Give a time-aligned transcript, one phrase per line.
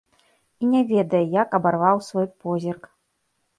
[0.63, 2.83] І не ведае, як абарваў свой позірк.